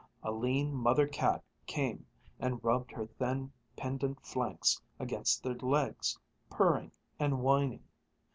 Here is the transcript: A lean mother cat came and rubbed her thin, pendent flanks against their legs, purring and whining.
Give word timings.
A 0.23 0.31
lean 0.31 0.73
mother 0.73 1.05
cat 1.07 1.43
came 1.67 2.07
and 2.39 2.63
rubbed 2.63 2.89
her 2.89 3.05
thin, 3.05 3.51
pendent 3.75 4.25
flanks 4.25 4.81
against 4.99 5.43
their 5.43 5.53
legs, 5.53 6.17
purring 6.49 6.91
and 7.19 7.43
whining. 7.43 7.83